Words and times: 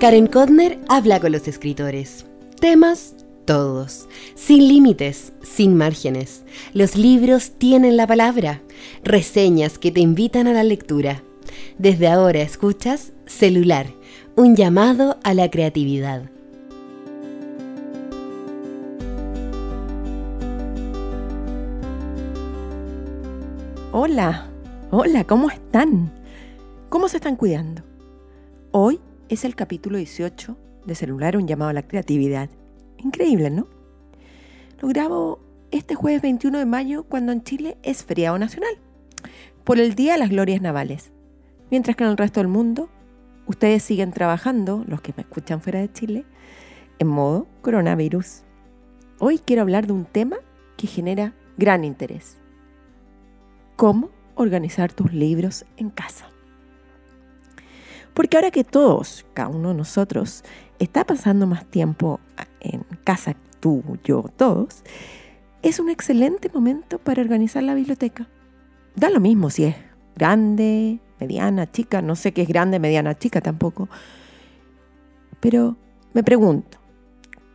Karen 0.00 0.28
Kodner 0.28 0.78
habla 0.88 1.18
con 1.18 1.32
los 1.32 1.48
escritores. 1.48 2.24
Temas 2.60 3.16
todos, 3.46 4.08
sin 4.36 4.68
límites, 4.68 5.32
sin 5.42 5.76
márgenes. 5.76 6.44
Los 6.72 6.94
libros 6.94 7.50
tienen 7.58 7.96
la 7.96 8.06
palabra, 8.06 8.62
reseñas 9.02 9.76
que 9.76 9.90
te 9.90 9.98
invitan 9.98 10.46
a 10.46 10.52
la 10.52 10.62
lectura. 10.62 11.24
Desde 11.78 12.06
ahora 12.06 12.42
escuchas 12.42 13.10
Celular, 13.26 13.86
un 14.36 14.54
llamado 14.54 15.18
a 15.24 15.34
la 15.34 15.50
creatividad. 15.50 16.30
Hola, 23.90 24.48
hola, 24.92 25.24
¿cómo 25.24 25.50
están? 25.50 26.12
¿Cómo 26.88 27.08
se 27.08 27.16
están 27.16 27.34
cuidando? 27.34 27.82
Hoy 28.70 29.00
es 29.28 29.44
el 29.44 29.54
capítulo 29.54 29.98
18 29.98 30.56
de 30.86 30.94
Celular, 30.94 31.36
un 31.36 31.46
llamado 31.46 31.70
a 31.70 31.74
la 31.74 31.86
creatividad. 31.86 32.48
Increíble, 32.98 33.50
¿no? 33.50 33.66
Lo 34.80 34.88
grabo 34.88 35.40
este 35.70 35.94
jueves 35.94 36.22
21 36.22 36.58
de 36.58 36.66
mayo 36.66 37.04
cuando 37.04 37.32
en 37.32 37.42
Chile 37.42 37.76
es 37.82 38.04
feriado 38.04 38.38
nacional, 38.38 38.78
por 39.64 39.78
el 39.78 39.94
Día 39.94 40.12
de 40.14 40.18
las 40.18 40.30
Glorias 40.30 40.62
Navales. 40.62 41.12
Mientras 41.70 41.94
que 41.94 42.04
en 42.04 42.10
el 42.10 42.16
resto 42.16 42.40
del 42.40 42.48
mundo, 42.48 42.88
ustedes 43.46 43.82
siguen 43.82 44.12
trabajando, 44.12 44.84
los 44.86 45.02
que 45.02 45.12
me 45.16 45.22
escuchan 45.22 45.60
fuera 45.60 45.80
de 45.80 45.92
Chile, 45.92 46.24
en 46.98 47.08
modo 47.08 47.46
coronavirus. 47.60 48.44
Hoy 49.18 49.38
quiero 49.38 49.62
hablar 49.62 49.86
de 49.86 49.92
un 49.92 50.06
tema 50.06 50.38
que 50.76 50.86
genera 50.86 51.34
gran 51.58 51.84
interés. 51.84 52.38
¿Cómo 53.76 54.10
organizar 54.36 54.92
tus 54.92 55.12
libros 55.12 55.66
en 55.76 55.90
casa? 55.90 56.30
Porque 58.18 58.36
ahora 58.36 58.50
que 58.50 58.64
todos, 58.64 59.24
cada 59.32 59.48
uno 59.48 59.68
de 59.68 59.76
nosotros, 59.76 60.42
está 60.80 61.04
pasando 61.04 61.46
más 61.46 61.64
tiempo 61.66 62.18
en 62.58 62.84
casa, 63.04 63.36
tú, 63.60 63.84
yo, 64.02 64.24
todos, 64.36 64.82
es 65.62 65.78
un 65.78 65.88
excelente 65.88 66.50
momento 66.52 66.98
para 66.98 67.22
organizar 67.22 67.62
la 67.62 67.74
biblioteca. 67.74 68.26
Da 68.96 69.08
lo 69.08 69.20
mismo 69.20 69.50
si 69.50 69.66
es 69.66 69.76
grande, 70.16 70.98
mediana, 71.20 71.70
chica, 71.70 72.02
no 72.02 72.16
sé 72.16 72.32
qué 72.32 72.42
es 72.42 72.48
grande, 72.48 72.80
mediana, 72.80 73.16
chica 73.16 73.40
tampoco. 73.40 73.88
Pero 75.38 75.76
me 76.12 76.24
pregunto, 76.24 76.78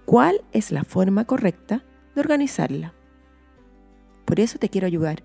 ¿cuál 0.06 0.46
es 0.54 0.72
la 0.72 0.86
forma 0.86 1.26
correcta 1.26 1.84
de 2.16 2.22
organizarla? 2.22 2.94
Por 4.24 4.40
eso 4.40 4.60
te 4.60 4.70
quiero 4.70 4.88
ayudar 4.88 5.24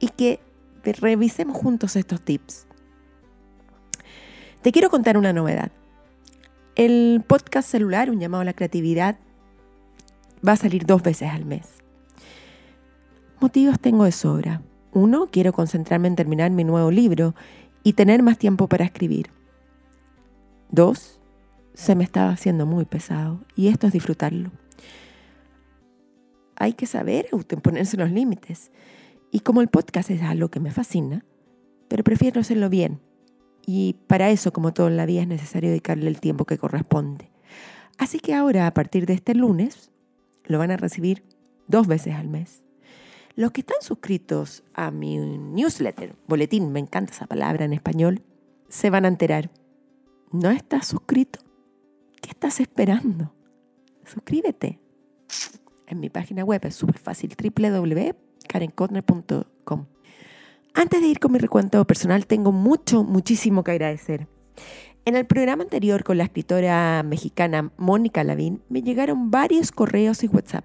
y 0.00 0.08
que 0.08 0.40
revisemos 0.84 1.54
juntos 1.54 1.96
estos 1.96 2.22
tips. 2.22 2.66
Te 4.64 4.72
quiero 4.72 4.88
contar 4.88 5.18
una 5.18 5.34
novedad. 5.34 5.70
El 6.74 7.22
podcast 7.26 7.68
celular, 7.68 8.08
un 8.08 8.18
llamado 8.18 8.40
a 8.40 8.46
la 8.46 8.54
creatividad, 8.54 9.18
va 10.36 10.52
a 10.52 10.56
salir 10.56 10.86
dos 10.86 11.02
veces 11.02 11.30
al 11.30 11.44
mes. 11.44 11.68
Motivos 13.40 13.78
tengo 13.78 14.04
de 14.04 14.12
sobra. 14.12 14.62
Uno, 14.90 15.28
quiero 15.30 15.52
concentrarme 15.52 16.08
en 16.08 16.16
terminar 16.16 16.50
mi 16.50 16.64
nuevo 16.64 16.90
libro 16.90 17.34
y 17.82 17.92
tener 17.92 18.22
más 18.22 18.38
tiempo 18.38 18.66
para 18.66 18.86
escribir. 18.86 19.26
Dos, 20.70 21.20
se 21.74 21.94
me 21.94 22.02
estaba 22.02 22.30
haciendo 22.30 22.64
muy 22.64 22.86
pesado 22.86 23.40
y 23.54 23.68
esto 23.68 23.86
es 23.88 23.92
disfrutarlo. 23.92 24.50
Hay 26.56 26.72
que 26.72 26.86
saber 26.86 27.28
ponerse 27.62 27.98
los 27.98 28.10
límites. 28.10 28.70
Y 29.30 29.40
como 29.40 29.60
el 29.60 29.68
podcast 29.68 30.08
es 30.08 30.22
algo 30.22 30.48
que 30.48 30.60
me 30.60 30.70
fascina, 30.70 31.22
pero 31.88 32.02
prefiero 32.02 32.40
hacerlo 32.40 32.70
bien 32.70 33.02
y 33.66 33.96
para 34.06 34.30
eso, 34.30 34.52
como 34.52 34.72
todo 34.72 34.86
en 34.88 34.96
la 34.96 35.06
vida, 35.06 35.22
es 35.22 35.28
necesario 35.28 35.70
dedicarle 35.70 36.08
el 36.08 36.20
tiempo 36.20 36.44
que 36.44 36.58
corresponde. 36.58 37.30
Así 37.98 38.20
que 38.20 38.34
ahora, 38.34 38.66
a 38.66 38.74
partir 38.74 39.06
de 39.06 39.14
este 39.14 39.34
lunes, 39.34 39.90
lo 40.44 40.58
van 40.58 40.70
a 40.70 40.76
recibir 40.76 41.24
dos 41.66 41.86
veces 41.86 42.14
al 42.14 42.28
mes. 42.28 42.62
Los 43.36 43.52
que 43.52 43.62
están 43.62 43.78
suscritos 43.80 44.64
a 44.74 44.90
mi 44.90 45.16
newsletter, 45.18 46.14
boletín, 46.28 46.72
me 46.72 46.80
encanta 46.80 47.12
esa 47.12 47.26
palabra 47.26 47.64
en 47.64 47.72
español, 47.72 48.20
se 48.68 48.90
van 48.90 49.06
a 49.06 49.08
enterar. 49.08 49.50
¿No 50.30 50.50
estás 50.50 50.86
suscrito? 50.86 51.40
¿Qué 52.20 52.28
estás 52.30 52.60
esperando? 52.60 53.32
Suscríbete. 54.04 54.78
En 55.86 56.00
mi 56.00 56.10
página 56.10 56.44
web 56.44 56.60
es 56.64 56.76
súper 56.76 56.98
fácil, 56.98 57.34
www.karenkotner.com. 57.36 59.93
Antes 60.76 61.00
de 61.00 61.06
ir 61.06 61.20
con 61.20 61.30
mi 61.30 61.38
recuento 61.38 61.84
personal, 61.86 62.26
tengo 62.26 62.50
mucho, 62.50 63.04
muchísimo 63.04 63.62
que 63.62 63.70
agradecer. 63.70 64.26
En 65.04 65.14
el 65.14 65.24
programa 65.24 65.62
anterior 65.62 66.02
con 66.02 66.18
la 66.18 66.24
escritora 66.24 67.04
mexicana 67.04 67.70
Mónica 67.76 68.24
Lavín 68.24 68.60
me 68.68 68.82
llegaron 68.82 69.30
varios 69.30 69.70
correos 69.70 70.24
y 70.24 70.26
WhatsApp. 70.26 70.64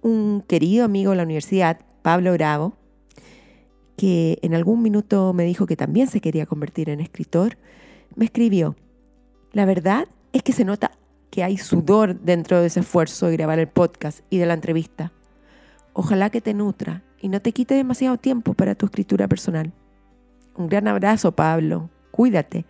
Un 0.00 0.42
querido 0.48 0.86
amigo 0.86 1.10
de 1.10 1.18
la 1.18 1.24
universidad, 1.24 1.80
Pablo 2.00 2.32
Bravo, 2.32 2.74
que 3.98 4.38
en 4.40 4.54
algún 4.54 4.80
minuto 4.82 5.34
me 5.34 5.44
dijo 5.44 5.66
que 5.66 5.76
también 5.76 6.06
se 6.06 6.22
quería 6.22 6.46
convertir 6.46 6.88
en 6.88 7.00
escritor, 7.00 7.58
me 8.14 8.24
escribió, 8.24 8.76
la 9.52 9.66
verdad 9.66 10.08
es 10.32 10.42
que 10.42 10.52
se 10.52 10.64
nota 10.64 10.92
que 11.30 11.44
hay 11.44 11.58
sudor 11.58 12.18
dentro 12.20 12.60
de 12.60 12.68
ese 12.68 12.80
esfuerzo 12.80 13.26
de 13.26 13.36
grabar 13.36 13.58
el 13.58 13.68
podcast 13.68 14.20
y 14.30 14.38
de 14.38 14.46
la 14.46 14.54
entrevista. 14.54 15.12
Ojalá 15.92 16.30
que 16.30 16.40
te 16.40 16.54
nutra 16.54 17.02
y 17.20 17.28
no 17.28 17.40
te 17.40 17.52
quite 17.52 17.74
demasiado 17.74 18.18
tiempo 18.18 18.54
para 18.54 18.74
tu 18.74 18.86
escritura 18.86 19.28
personal. 19.28 19.72
Un 20.56 20.68
gran 20.68 20.88
abrazo, 20.88 21.32
Pablo. 21.32 21.90
Cuídate. 22.10 22.64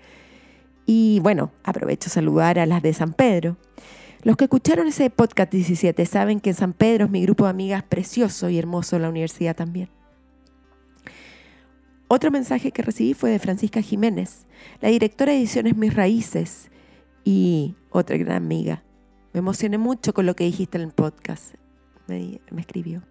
Y 0.87 1.21
bueno, 1.21 1.53
aprovecho 1.65 2.09
a 2.09 2.13
saludar 2.13 2.59
a 2.59 2.67
las 2.67 2.83
de 2.83 2.93
San 2.93 3.13
Pedro. 3.13 3.57
Los 4.23 4.37
que 4.37 4.45
escucharon 4.45 4.87
ese 4.89 5.11
podcast 5.11 5.53
17 5.53 6.05
saben 6.07 6.41
que 6.41 6.55
San 6.55 6.73
Pedro 6.73 7.05
es 7.05 7.11
mi 7.11 7.23
grupo 7.23 7.45
de 7.45 7.51
amigas 7.51 7.83
precioso 7.83 8.49
y 8.49 8.59
hermoso 8.59 8.97
en 8.97 9.03
la 9.03 9.09
universidad 9.09 9.55
también. 9.55 9.89
Otro 12.09 12.31
mensaje 12.31 12.71
que 12.71 12.83
recibí 12.83 13.15
fue 13.15 13.31
de 13.31 13.41
Francisca 13.41 13.83
Jiménez, 13.83 14.47
la 14.81 14.89
directora 14.89 15.33
de 15.33 15.39
ediciones 15.39 15.77
Mis 15.77 15.95
Raíces 15.95 16.71
y 17.25 17.75
otra 17.91 18.17
gran 18.17 18.37
amiga. 18.37 18.85
Me 19.33 19.39
emocioné 19.39 19.77
mucho 19.77 20.15
con 20.15 20.25
lo 20.25 20.37
que 20.37 20.45
dijiste 20.45 20.79
en 20.79 20.85
el 20.85 20.93
podcast 20.93 21.55
me, 22.07 22.41
escribió. 22.59 23.03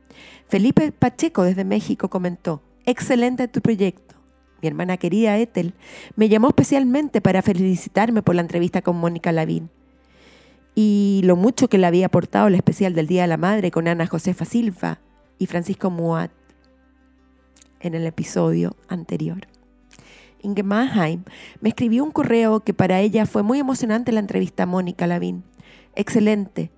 Felipe 0.47 0.91
Pacheco 0.91 1.43
desde 1.43 1.65
México 1.65 2.09
comentó, 2.09 2.61
excelente 2.85 3.47
tu 3.47 3.61
proyecto. 3.61 4.15
Mi 4.61 4.67
hermana 4.67 4.97
querida 4.97 5.37
Ethel 5.37 5.73
me 6.15 6.29
llamó 6.29 6.47
especialmente 6.47 7.21
para 7.21 7.41
felicitarme 7.41 8.21
por 8.21 8.35
la 8.35 8.41
entrevista 8.41 8.81
con 8.81 8.97
Mónica 8.97 9.31
Lavín 9.31 9.69
y 10.75 11.21
lo 11.23 11.35
mucho 11.35 11.69
que 11.69 11.77
le 11.77 11.87
había 11.87 12.07
aportado 12.07 12.47
el 12.47 12.55
especial 12.55 12.93
del 12.93 13.07
Día 13.07 13.23
de 13.23 13.29
la 13.29 13.37
Madre 13.37 13.71
con 13.71 13.87
Ana 13.87 14.07
Josefa 14.07 14.45
Silva 14.45 14.99
y 15.39 15.47
Francisco 15.47 15.89
Muat 15.89 16.31
en 17.79 17.95
el 17.95 18.05
episodio 18.05 18.75
anterior. 18.87 19.47
Inge 20.41 20.63
Mannheim 20.63 21.23
me 21.61 21.69
escribió 21.69 22.03
un 22.03 22.11
correo 22.11 22.59
que 22.59 22.73
para 22.73 22.99
ella 22.99 23.25
fue 23.25 23.41
muy 23.41 23.59
emocionante 23.59 24.11
la 24.11 24.19
entrevista 24.19 24.63
a 24.63 24.67
Mónica 24.67 25.07
Lavín. 25.07 25.43
Excelente, 25.95 26.71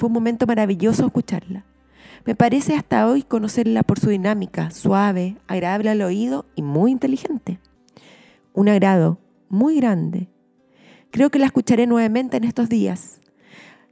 fue 0.00 0.06
un 0.06 0.14
momento 0.14 0.46
maravilloso 0.46 1.04
escucharla. 1.04 1.66
Me 2.24 2.34
parece 2.34 2.74
hasta 2.74 3.06
hoy 3.06 3.22
conocerla 3.22 3.82
por 3.82 4.00
su 4.00 4.08
dinámica, 4.08 4.70
suave, 4.70 5.36
agradable 5.46 5.90
al 5.90 6.00
oído 6.00 6.46
y 6.54 6.62
muy 6.62 6.90
inteligente. 6.90 7.60
Un 8.54 8.70
agrado 8.70 9.18
muy 9.50 9.76
grande. 9.76 10.30
Creo 11.10 11.28
que 11.28 11.38
la 11.38 11.44
escucharé 11.44 11.86
nuevamente 11.86 12.38
en 12.38 12.44
estos 12.44 12.70
días. 12.70 13.20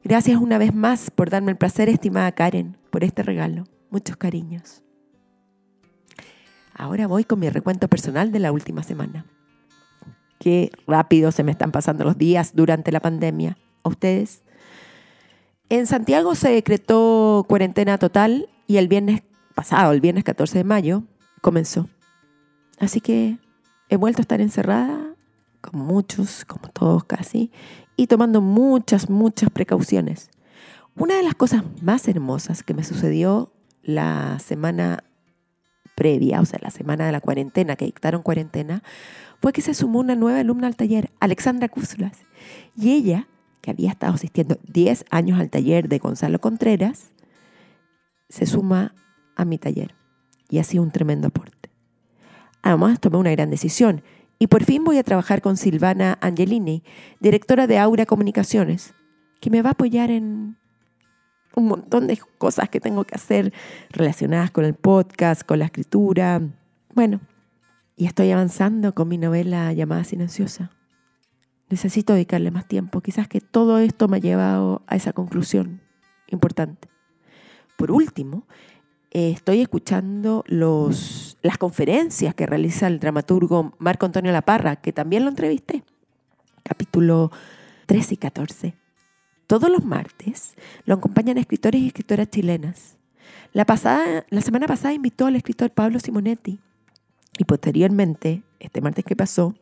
Gracias 0.03 0.41
una 0.41 0.57
vez 0.57 0.75
más 0.75 1.11
por 1.11 1.29
darme 1.29 1.51
el 1.51 1.59
placer, 1.59 1.91
estimada 1.91 2.33
Karen, 2.33 2.79
por 2.91 3.05
este 3.05 3.23
regalo. 3.23 3.65
Muchos 3.91 4.17
cariños. 4.17 4.83
Ahora 6.73 7.07
voy 7.07 7.25
con 7.25 7.39
mi 7.39 7.51
recuento 7.51 7.87
personal 7.87 8.33
de 8.33 8.39
la 8.39 8.51
última 8.51 8.83
semana. 8.83 9.27
Qué 10.39 10.71
rápido 10.87 11.33
se 11.33 11.45
me 11.45 11.53
están 11.53 11.71
pasando 11.71 12.05
los 12.05 12.17
días 12.17 12.53
durante 12.55 12.93
la 12.93 13.01
pandemia. 13.01 13.59
¿A 13.83 13.91
ustedes? 13.91 14.43
En 15.71 15.87
Santiago 15.87 16.35
se 16.35 16.51
decretó 16.51 17.45
cuarentena 17.47 17.99
total 17.99 18.49
y 18.67 18.79
el 18.79 18.89
viernes 18.89 19.23
pasado, 19.55 19.93
el 19.93 20.01
viernes 20.01 20.25
14 20.25 20.59
de 20.59 20.65
mayo, 20.65 21.03
comenzó. 21.43 21.89
Así 22.79 23.03
que 23.03 23.39
he 23.91 23.97
vuelto 23.97 24.21
a 24.21 24.23
estar 24.23 24.41
encerrada, 24.41 25.15
como 25.61 25.85
muchos, 25.85 26.47
como 26.47 26.69
todos 26.69 27.05
casi, 27.05 27.51
y 27.97 28.07
tomando 28.07 28.41
muchas, 28.41 29.11
muchas 29.11 29.51
precauciones. 29.51 30.31
Una 30.95 31.17
de 31.17 31.23
las 31.23 31.35
cosas 31.35 31.63
más 31.83 32.09
hermosas 32.09 32.63
que 32.63 32.73
me 32.73 32.83
sucedió 32.85 33.53
la 33.83 34.39
semana 34.39 35.05
previa, 35.95 36.41
o 36.41 36.47
sea, 36.47 36.61
la 36.63 36.71
semana 36.71 37.05
de 37.05 37.13
la 37.13 37.21
cuarentena, 37.21 37.77
que 37.77 37.85
dictaron 37.85 38.23
cuarentena, 38.23 38.83
fue 39.43 39.53
que 39.53 39.61
se 39.61 39.75
sumó 39.75 39.99
una 39.99 40.15
nueva 40.15 40.39
alumna 40.39 40.67
al 40.67 40.77
taller, 40.77 41.11
Alexandra 41.21 41.69
Cúzulas. 41.69 42.13
Y 42.75 42.93
ella 42.93 43.29
que 43.61 43.71
había 43.71 43.91
estado 43.91 44.15
asistiendo 44.15 44.59
10 44.73 45.05
años 45.11 45.41
al 45.41 45.51
taller 45.51 45.89
de 45.89 45.99
Gonzalo 45.99 46.41
Contreras, 46.41 47.13
se 48.29 48.47
suma 48.47 48.95
a 49.37 49.45
mi 49.45 49.59
taller 49.59 49.95
y 50.49 50.59
ha 50.59 50.65
sido 50.65 50.83
un 50.83 50.91
tremendo 50.91 51.29
aporte. 51.29 51.71
Además, 52.63 53.01
tomé 53.01 53.19
una 53.19 53.31
gran 53.31 53.51
decisión 53.51 54.03
Y 54.41 54.47
por 54.47 54.63
fin 54.63 54.85
voy 54.85 54.99
a 54.99 55.03
trabajar 55.03 55.43
con 55.43 55.57
Silvana 55.57 56.17
Angelini, 56.21 56.85
directora 57.19 57.67
de 57.67 57.79
Aura 57.79 58.07
Comunicaciones, 58.07 58.95
que 59.41 59.51
me 59.51 59.63
va 59.63 59.71
a 59.71 59.73
apoyar 59.73 60.13
en 60.13 60.57
un 61.57 61.67
montón 61.67 62.07
de 62.07 62.19
cosas 62.39 62.69
que 62.69 62.79
tengo 62.79 63.03
que 63.03 63.17
hacer 63.17 63.53
relacionadas 63.91 64.53
con 64.53 64.65
el 64.65 64.75
podcast, 64.75 65.43
con 65.43 65.59
la 65.59 65.65
escritura. 65.65 66.41
Bueno, 66.95 67.21
y 67.97 68.07
estoy 68.07 68.31
avanzando 68.31 68.95
con 68.95 69.09
mi 69.09 69.19
novela 69.19 69.73
llamada 69.73 70.05
Silenciosa. 70.05 70.71
Necesito 71.71 72.15
dedicarle 72.15 72.51
más 72.51 72.67
tiempo. 72.67 73.01
Quizás 73.01 73.29
que 73.29 73.41
todo 73.41 73.79
esto 73.79 74.09
me 74.09 74.17
ha 74.17 74.21
llevado 74.21 74.83
a 74.87 74.97
esa 74.97 75.13
conclusión 75.13 75.81
importante. 76.29 76.89
Por 77.77 77.91
último, 77.91 78.47
eh, 79.11 79.31
estoy 79.31 79.61
escuchando 79.61 80.45
las 80.49 81.59
conferencias 81.59 82.35
que 82.35 82.47
realiza 82.47 82.87
el 82.87 83.01
dramaturgo 83.01 83.75
Marco 83.79 84.07
Antonio 84.07 84.33
Laparra, 84.33 84.77
que 84.77 84.93
también 84.93 85.25
lo 85.25 85.31
entrevisté, 85.31 85.83
capítulo 86.63 87.31
13 87.87 88.15
y 88.15 88.17
14. 88.17 88.75
Todos 89.47 89.71
los 89.71 89.85
martes 89.85 90.55
lo 90.85 90.95
acompañan 90.95 91.39
escritores 91.39 91.81
y 91.81 91.87
escritoras 91.87 92.29
chilenas. 92.29 92.99
La, 93.53 93.65
pasada, 93.65 94.27
la 94.29 94.41
semana 94.43 94.67
pasada 94.67 94.93
invitó 94.93 95.27
al 95.27 95.37
escritor 95.37 95.71
Pablo 95.71 95.99
Simonetti 96.01 96.61
y 97.39 97.45
posteriormente, 97.45 98.43
este 98.61 98.81
martes 98.83 99.05
que 99.05 99.17
pasó, 99.17 99.55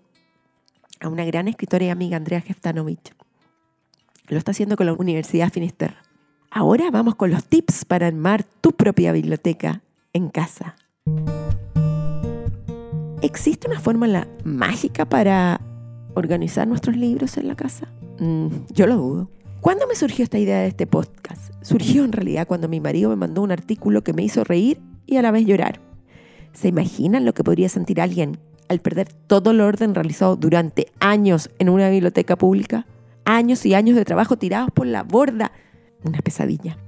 a 1.00 1.08
una 1.08 1.24
gran 1.24 1.48
escritora 1.48 1.84
y 1.84 1.88
amiga, 1.88 2.16
Andrea 2.16 2.40
Jeftanovich. 2.40 3.14
Lo 4.28 4.38
está 4.38 4.50
haciendo 4.50 4.76
con 4.76 4.86
la 4.86 4.92
Universidad 4.92 5.52
Finisterra. 5.52 6.02
Ahora 6.50 6.90
vamos 6.90 7.14
con 7.16 7.30
los 7.30 7.44
tips 7.44 7.84
para 7.84 8.06
armar 8.06 8.44
tu 8.44 8.72
propia 8.72 9.12
biblioteca 9.12 9.82
en 10.12 10.28
casa. 10.30 10.76
¿Existe 13.22 13.68
una 13.68 13.80
fórmula 13.80 14.26
mágica 14.44 15.04
para 15.04 15.60
organizar 16.14 16.66
nuestros 16.66 16.96
libros 16.96 17.36
en 17.36 17.48
la 17.48 17.56
casa? 17.56 17.88
Mm, 18.18 18.48
yo 18.72 18.86
lo 18.86 18.96
dudo. 18.96 19.30
¿Cuándo 19.60 19.86
me 19.86 19.94
surgió 19.94 20.22
esta 20.22 20.38
idea 20.38 20.60
de 20.60 20.68
este 20.68 20.86
podcast? 20.86 21.52
Surgió 21.62 22.04
en 22.04 22.12
realidad 22.12 22.46
cuando 22.46 22.68
mi 22.68 22.80
marido 22.80 23.10
me 23.10 23.16
mandó 23.16 23.42
un 23.42 23.52
artículo 23.52 24.02
que 24.02 24.12
me 24.12 24.22
hizo 24.22 24.44
reír 24.44 24.80
y 25.06 25.16
a 25.16 25.22
la 25.22 25.30
vez 25.30 25.44
llorar. 25.46 25.80
¿Se 26.52 26.68
imaginan 26.68 27.24
lo 27.24 27.34
que 27.34 27.44
podría 27.44 27.68
sentir 27.68 28.00
alguien 28.00 28.38
al 28.68 28.80
perder 28.80 29.12
todo 29.12 29.50
el 29.50 29.60
orden 29.60 29.94
realizado 29.94 30.36
durante 30.36 30.92
años 31.00 31.50
en 31.58 31.68
una 31.68 31.90
biblioteca 31.90 32.36
pública? 32.36 32.86
Años 33.24 33.64
y 33.66 33.74
años 33.74 33.96
de 33.96 34.04
trabajo 34.04 34.36
tirados 34.36 34.70
por 34.70 34.86
la 34.86 35.02
borda 35.02 35.52
una 36.04 36.20
pesadilla. 36.20 36.78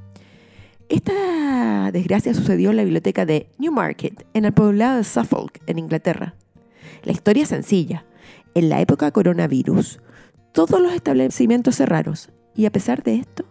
Esta 0.89 1.91
desgracia 1.93 2.33
sucedió 2.33 2.71
en 2.71 2.77
la 2.77 2.85
biblioteca 2.85 3.27
de 3.27 3.51
Newmarket, 3.59 4.27
en 4.33 4.45
el 4.45 4.53
poblado 4.53 4.97
de 4.97 5.05
Suffolk, 5.05 5.61
en 5.67 5.79
Inglaterra. 5.79 6.35
La 7.03 7.13
historia 7.13 7.43
es 7.43 7.51
sencilla. 7.51 8.07
En 8.55 8.69
la 8.69 8.81
época 8.81 9.11
coronavirus, 9.11 10.01
todos 10.53 10.81
los 10.81 10.93
establecimientos 10.93 11.77
cerraron 11.77 12.15
y 12.55 12.67
a 12.67 12.73
pesar 12.73 13.03
de 13.03 13.17
esto, 13.17 13.45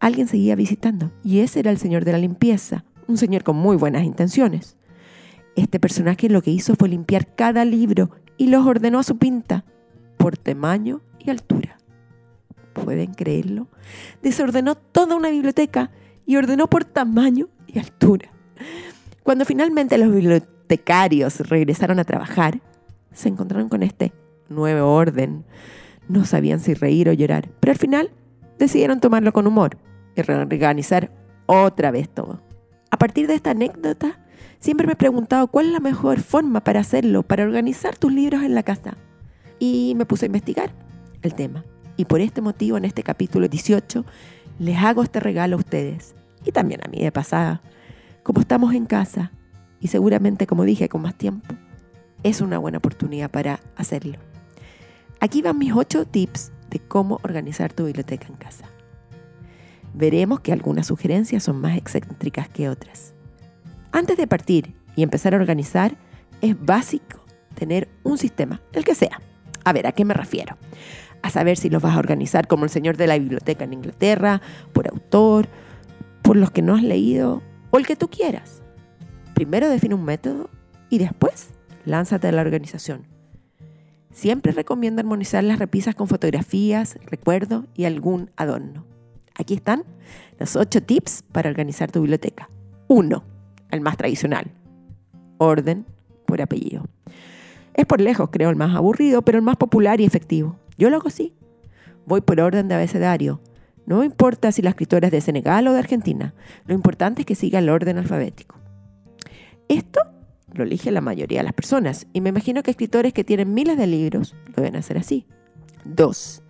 alguien 0.00 0.26
seguía 0.26 0.56
visitando 0.56 1.12
y 1.22 1.38
ese 1.38 1.60
era 1.60 1.70
el 1.70 1.78
señor 1.78 2.04
de 2.04 2.12
la 2.12 2.18
limpieza, 2.18 2.84
un 3.06 3.16
señor 3.16 3.44
con 3.44 3.56
muy 3.56 3.76
buenas 3.76 4.02
intenciones. 4.02 4.76
Este 5.56 5.78
personaje 5.78 6.28
lo 6.28 6.42
que 6.42 6.50
hizo 6.50 6.74
fue 6.74 6.88
limpiar 6.88 7.34
cada 7.34 7.64
libro 7.64 8.10
y 8.36 8.48
los 8.48 8.66
ordenó 8.66 8.98
a 8.98 9.04
su 9.04 9.18
pinta, 9.18 9.64
por 10.16 10.36
tamaño 10.36 11.00
y 11.18 11.30
altura. 11.30 11.78
¿Pueden 12.72 13.14
creerlo? 13.14 13.68
Desordenó 14.22 14.74
toda 14.74 15.16
una 15.16 15.30
biblioteca 15.30 15.90
y 16.26 16.36
ordenó 16.36 16.68
por 16.68 16.84
tamaño 16.84 17.48
y 17.66 17.78
altura. 17.78 18.30
Cuando 19.22 19.44
finalmente 19.44 19.96
los 19.96 20.12
bibliotecarios 20.12 21.40
regresaron 21.48 21.98
a 21.98 22.04
trabajar, 22.04 22.60
se 23.12 23.28
encontraron 23.28 23.68
con 23.68 23.82
este 23.82 24.12
nuevo 24.48 24.92
orden. 24.92 25.44
No 26.08 26.24
sabían 26.24 26.60
si 26.60 26.74
reír 26.74 27.08
o 27.08 27.12
llorar, 27.12 27.48
pero 27.60 27.72
al 27.72 27.78
final 27.78 28.10
decidieron 28.58 29.00
tomarlo 29.00 29.32
con 29.32 29.46
humor 29.46 29.78
y 30.16 30.22
reorganizar 30.22 31.10
otra 31.46 31.90
vez 31.90 32.08
todo. 32.08 32.42
A 32.90 32.98
partir 32.98 33.26
de 33.26 33.34
esta 33.34 33.50
anécdota, 33.50 34.23
siempre 34.64 34.86
me 34.86 34.94
he 34.94 34.96
preguntado 34.96 35.46
cuál 35.48 35.66
es 35.66 35.72
la 35.72 35.80
mejor 35.80 36.20
forma 36.20 36.64
para 36.64 36.80
hacerlo, 36.80 37.22
para 37.22 37.44
organizar 37.44 37.98
tus 37.98 38.10
libros 38.10 38.42
en 38.42 38.54
la 38.54 38.62
casa. 38.62 38.96
Y 39.58 39.92
me 39.94 40.06
puse 40.06 40.24
a 40.24 40.28
investigar 40.28 40.72
el 41.20 41.34
tema. 41.34 41.66
Y 41.98 42.06
por 42.06 42.22
este 42.22 42.40
motivo, 42.40 42.78
en 42.78 42.86
este 42.86 43.02
capítulo 43.02 43.46
18, 43.46 44.06
les 44.58 44.78
hago 44.78 45.02
este 45.02 45.20
regalo 45.20 45.56
a 45.56 45.58
ustedes 45.58 46.14
y 46.46 46.52
también 46.52 46.80
a 46.82 46.88
mí 46.88 46.98
de 46.98 47.12
pasada. 47.12 47.60
Como 48.22 48.40
estamos 48.40 48.72
en 48.72 48.86
casa 48.86 49.32
y 49.80 49.88
seguramente, 49.88 50.46
como 50.46 50.64
dije, 50.64 50.88
con 50.88 51.02
más 51.02 51.14
tiempo, 51.14 51.54
es 52.22 52.40
una 52.40 52.56
buena 52.56 52.78
oportunidad 52.78 53.30
para 53.30 53.60
hacerlo. 53.76 54.16
Aquí 55.20 55.42
van 55.42 55.58
mis 55.58 55.74
8 55.74 56.06
tips 56.06 56.52
de 56.70 56.78
cómo 56.78 57.20
organizar 57.22 57.70
tu 57.74 57.84
biblioteca 57.84 58.28
en 58.28 58.36
casa. 58.36 58.64
Veremos 59.92 60.40
que 60.40 60.52
algunas 60.52 60.86
sugerencias 60.86 61.42
son 61.42 61.60
más 61.60 61.76
excéntricas 61.76 62.48
que 62.48 62.70
otras. 62.70 63.13
Antes 63.94 64.16
de 64.16 64.26
partir 64.26 64.74
y 64.96 65.04
empezar 65.04 65.34
a 65.34 65.36
organizar, 65.36 65.96
es 66.40 66.60
básico 66.60 67.24
tener 67.54 67.88
un 68.02 68.18
sistema, 68.18 68.60
el 68.72 68.84
que 68.84 68.96
sea. 68.96 69.20
A 69.64 69.72
ver, 69.72 69.86
¿a 69.86 69.92
qué 69.92 70.04
me 70.04 70.14
refiero? 70.14 70.56
a 71.22 71.30
saber 71.30 71.56
si 71.56 71.70
los 71.70 71.80
vas 71.80 71.96
a 71.96 72.00
organizar 72.00 72.46
como 72.46 72.64
el 72.64 72.70
señor 72.70 72.98
de 72.98 73.06
la 73.06 73.16
biblioteca 73.16 73.64
en 73.64 73.72
Inglaterra, 73.72 74.42
por 74.74 74.88
autor, 74.88 75.48
por 76.20 76.36
los 76.36 76.50
que 76.50 76.60
no 76.60 76.74
has 76.74 76.82
leído 76.82 77.42
o 77.70 77.78
el 77.78 77.86
que 77.86 77.96
tú 77.96 78.10
quieras. 78.10 78.62
Primero 79.32 79.70
define 79.70 79.94
un 79.94 80.04
método 80.04 80.50
y 80.90 80.98
después 80.98 81.48
lánzate 81.86 82.28
a 82.28 82.32
la 82.32 82.42
organización. 82.42 83.06
Siempre 84.12 84.52
recomiendo 84.52 85.00
armonizar 85.00 85.42
las 85.44 85.58
repisas 85.58 85.94
con 85.94 86.06
fotografías, 86.06 86.98
recuerdos 87.06 87.64
y 87.74 87.86
algún 87.86 88.30
adorno. 88.36 88.84
Aquí 89.34 89.54
están 89.54 89.84
los 90.38 90.56
8 90.56 90.82
tips 90.82 91.24
para 91.32 91.48
organizar 91.48 91.90
tu 91.90 92.02
biblioteca. 92.02 92.50
1. 92.88 93.33
El 93.74 93.80
más 93.80 93.96
tradicional. 93.96 94.52
Orden 95.38 95.84
por 96.26 96.40
apellido. 96.40 96.86
Es 97.74 97.86
por 97.86 98.00
lejos, 98.00 98.30
creo, 98.30 98.50
el 98.50 98.56
más 98.56 98.74
aburrido, 98.76 99.22
pero 99.22 99.38
el 99.38 99.44
más 99.44 99.56
popular 99.56 100.00
y 100.00 100.04
efectivo. 100.04 100.56
Yo 100.78 100.90
lo 100.90 100.96
hago 100.96 101.08
así. 101.08 101.34
Voy 102.06 102.20
por 102.20 102.40
orden 102.40 102.68
de 102.68 102.76
abecedario. 102.76 103.40
No 103.84 104.04
importa 104.04 104.52
si 104.52 104.62
la 104.62 104.70
escritora 104.70 105.08
es 105.08 105.12
de 105.12 105.20
Senegal 105.20 105.66
o 105.66 105.72
de 105.72 105.80
Argentina. 105.80 106.34
Lo 106.66 106.74
importante 106.74 107.22
es 107.22 107.26
que 107.26 107.34
siga 107.34 107.58
el 107.58 107.68
orden 107.68 107.98
alfabético. 107.98 108.56
Esto 109.68 110.00
lo 110.52 110.62
elige 110.62 110.92
la 110.92 111.00
mayoría 111.00 111.40
de 111.40 111.44
las 111.44 111.52
personas 111.52 112.06
y 112.12 112.20
me 112.20 112.28
imagino 112.28 112.62
que 112.62 112.70
escritores 112.70 113.12
que 113.12 113.24
tienen 113.24 113.54
miles 113.54 113.76
de 113.76 113.88
libros 113.88 114.36
lo 114.46 114.54
deben 114.54 114.76
hacer 114.76 114.98
así. 114.98 115.26
Dos, 115.84 116.42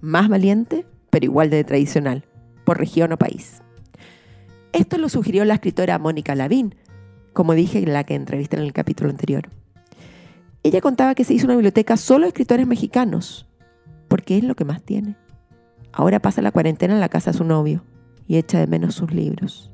Más 0.00 0.28
valiente, 0.28 0.86
pero 1.10 1.24
igual 1.24 1.50
de 1.50 1.64
tradicional, 1.64 2.24
por 2.64 2.78
región 2.78 3.12
o 3.12 3.18
país. 3.18 3.60
Esto 4.72 4.98
lo 4.98 5.08
sugirió 5.08 5.44
la 5.44 5.54
escritora 5.54 5.98
Mónica 5.98 6.34
Lavín, 6.34 6.74
como 7.32 7.54
dije 7.54 7.78
en 7.78 7.92
la 7.92 8.04
que 8.04 8.14
entrevisté 8.14 8.56
en 8.56 8.62
el 8.62 8.72
capítulo 8.72 9.10
anterior. 9.10 9.48
Ella 10.62 10.80
contaba 10.80 11.14
que 11.14 11.24
se 11.24 11.34
hizo 11.34 11.46
una 11.46 11.54
biblioteca 11.54 11.96
solo 11.96 12.24
de 12.24 12.28
escritores 12.28 12.66
mexicanos, 12.66 13.48
porque 14.08 14.36
es 14.36 14.44
lo 14.44 14.54
que 14.54 14.64
más 14.64 14.82
tiene. 14.82 15.16
Ahora 15.92 16.20
pasa 16.20 16.42
la 16.42 16.52
cuarentena 16.52 16.94
en 16.94 17.00
la 17.00 17.08
casa 17.08 17.32
de 17.32 17.38
su 17.38 17.44
novio 17.44 17.84
y 18.28 18.36
echa 18.36 18.60
de 18.60 18.66
menos 18.66 18.94
sus 18.94 19.12
libros. 19.12 19.72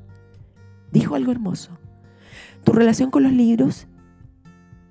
Dijo 0.91 1.15
algo 1.15 1.31
hermoso. 1.31 1.77
Tu 2.63 2.71
relación 2.71 3.11
con 3.11 3.23
los 3.23 3.33
libros 3.33 3.87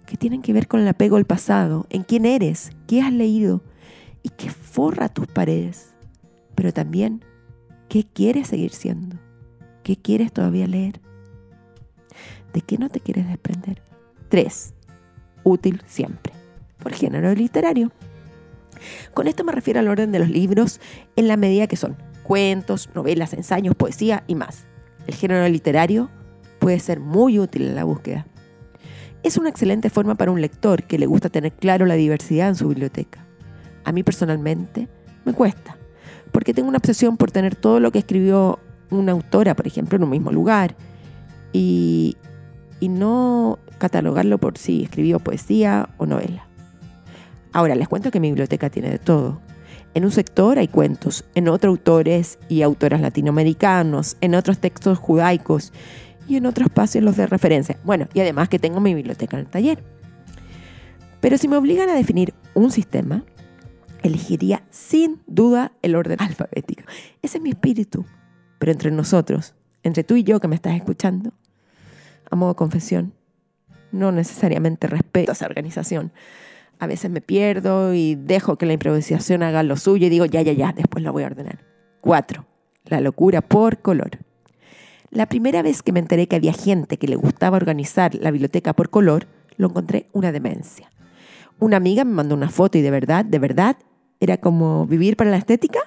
que 0.07 0.17
tienen 0.17 0.41
que 0.41 0.53
ver 0.53 0.69
con 0.69 0.81
el 0.81 0.89
apego 0.89 1.17
al 1.17 1.25
pasado, 1.25 1.87
en 1.91 2.05
quién 2.05 2.27
eres, 2.27 2.71
qué 2.87 3.03
has 3.03 3.13
leído 3.13 3.63
y 4.23 4.29
qué 4.29 4.51
forra 4.51 5.09
tus 5.09 5.27
paredes, 5.27 5.95
pero 6.55 6.73
también 6.73 7.25
qué 7.89 8.05
quieres 8.05 8.49
seguir 8.49 8.71
siendo, 8.71 9.17
qué 9.87 9.95
quieres 9.95 10.33
todavía 10.33 10.67
leer, 10.67 11.01
de 12.53 12.61
qué 12.61 12.77
no 12.77 12.89
te 12.89 12.99
quieres 12.99 13.29
desprender. 13.29 13.81
Tres, 14.29 14.75
útil 15.45 15.81
siempre, 15.87 16.33
por 16.81 16.93
género 16.93 17.33
literario. 17.33 17.93
Con 19.15 19.29
esto 19.29 19.45
me 19.45 19.53
refiero 19.53 19.79
al 19.79 19.87
orden 19.87 20.11
de 20.11 20.19
los 20.19 20.29
libros 20.29 20.81
en 21.15 21.29
la 21.29 21.37
medida 21.37 21.69
que 21.69 21.77
son 21.77 21.97
cuentos, 22.25 22.91
novelas, 22.97 23.33
ensayos, 23.33 23.77
poesía 23.77 24.25
y 24.27 24.35
más. 24.35 24.67
El 25.07 25.15
género 25.15 25.49
literario 25.49 26.11
puede 26.59 26.81
ser 26.81 26.99
muy 26.99 27.39
útil 27.39 27.63
en 27.63 27.77
la 27.77 27.85
búsqueda. 27.85 28.27
Es 29.23 29.37
una 29.37 29.51
excelente 29.51 29.89
forma 29.89 30.17
para 30.17 30.33
un 30.33 30.41
lector 30.41 30.83
que 30.83 30.99
le 30.99 31.07
gusta 31.07 31.29
tener 31.29 31.53
claro 31.53 31.87
la 31.87 31.95
diversidad 31.95 32.49
en 32.49 32.57
su 32.57 32.67
biblioteca. 32.67 33.25
A 33.85 33.93
mí 33.93 34.03
personalmente 34.03 34.89
me 35.25 35.33
cuesta, 35.33 35.79
porque 36.33 36.53
tengo 36.53 36.69
una 36.69 36.79
obsesión 36.79 37.17
por 37.17 37.31
tener 37.31 37.55
todo 37.55 37.79
lo 37.79 37.93
que 37.93 38.01
escribió 38.01 38.59
una 38.91 39.13
autora, 39.13 39.55
por 39.55 39.67
ejemplo, 39.67 39.97
en 39.97 40.05
un 40.05 40.11
mismo 40.11 40.33
lugar, 40.33 40.77
y, 41.53 42.17
y 42.81 42.89
no 42.89 43.59
catalogarlo 43.79 44.39
por 44.39 44.59
si 44.59 44.85
escribió 44.85 45.21
poesía 45.21 45.89
o 45.99 46.07
novela. 46.07 46.47
Ahora, 47.53 47.75
les 47.75 47.89
cuento 47.89 48.11
que 48.11 48.21
mi 48.21 48.29
biblioteca 48.29 48.71
tiene 48.71 48.91
de 48.91 48.99
todo. 48.99 49.41
En 49.95 50.05
un 50.05 50.11
sector 50.11 50.59
hay 50.59 50.69
cuentos, 50.69 51.25
en 51.35 51.49
otro 51.49 51.71
autores 51.71 52.39
y 52.51 52.61
autoras 52.61 53.01
latinoamericanos, 53.01 54.19
en 54.21 54.35
otros 54.35 54.59
textos 54.59 54.99
judaicos 54.99 55.73
y 56.29 56.37
en 56.37 56.45
otros 56.45 56.67
espacios 56.67 57.03
los 57.03 57.17
de 57.17 57.27
referencia. 57.27 57.79
Bueno, 57.83 58.07
y 58.13 58.21
además 58.21 58.51
que 58.51 58.59
tengo 58.59 58.81
mi 58.81 58.95
biblioteca 58.95 59.39
en 59.39 59.47
el 59.47 59.51
taller. 59.51 59.83
Pero 61.21 61.39
si 61.39 61.49
me 61.49 61.57
obligan 61.57 61.89
a 61.89 61.95
definir 61.95 62.35
un 62.53 62.71
sistema, 62.71 63.25
elegiría 64.03 64.63
sin 64.71 65.23
duda 65.27 65.73
el 65.83 65.97
orden 65.97 66.19
alfabético. 66.21 66.83
Ese 67.23 67.39
es 67.39 67.43
mi 67.43 67.51
espíritu. 67.51 68.05
Pero 68.59 68.73
entre 68.73 68.91
nosotros, 68.91 69.55
entre 69.83 70.05
tú 70.05 70.17
y 70.17 70.25
yo 70.25 70.41
que 70.41 70.49
me 70.49 70.55
estás 70.55 70.75
escuchando, 70.75 71.33
a 72.31 72.37
modo 72.37 72.57
confesión, 72.57 73.13
no 73.93 74.13
necesariamente 74.13 74.87
respeto 74.87 75.33
a 75.33 75.35
esa 75.35 75.47
organización. 75.47 76.13
A 76.79 76.87
veces 76.87 77.11
me 77.11 77.21
pierdo 77.21 77.95
y 77.95 78.15
dejo 78.15 78.57
que 78.57 78.67
la 78.67 78.75
improvisación 78.75 79.43
haga 79.43 79.63
lo 79.63 79.77
suyo 79.77 80.07
y 80.07 80.11
digo, 80.11 80.27
ya, 80.27 80.43
ya, 80.43 80.53
ya, 80.53 80.73
después 80.73 81.03
lo 81.03 81.13
voy 81.13 81.23
a 81.23 81.27
ordenar. 81.27 81.65
Cuatro, 82.01 82.47
la 82.85 83.01
locura 83.01 83.41
por 83.41 83.79
color. 83.79 84.19
La 85.11 85.27
primera 85.27 85.63
vez 85.63 85.83
que 85.83 85.93
me 85.93 86.01
enteré 86.01 86.27
que 86.27 86.37
había 86.37 86.53
gente 86.53 86.99
que 86.99 87.09
le 87.09 87.17
gustaba 87.17 87.57
organizar 87.57 88.15
la 88.15 88.31
biblioteca 88.31 88.75
por 88.75 88.91
color, 88.91 89.27
lo 89.57 89.69
encontré 89.69 90.09
una 90.13 90.33
demencia. 90.33 90.91
Una 91.59 91.79
amiga 91.79 92.05
me 92.05 92.13
mandó 92.13 92.35
una 92.35 92.51
foto 92.51 92.77
y 92.77 92.83
de 92.83 92.91
verdad, 92.91 93.25
de 93.25 93.39
verdad, 93.39 93.77
era 94.21 94.37
como 94.37 94.87
vivir 94.87 95.17
para 95.17 95.31
la 95.31 95.39
estética. 95.39 95.79